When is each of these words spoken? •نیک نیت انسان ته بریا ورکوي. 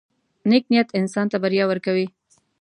•نیک 0.49 0.63
نیت 0.71 0.89
انسان 0.99 1.25
ته 1.31 1.37
بریا 1.43 1.65
ورکوي. 1.67 2.07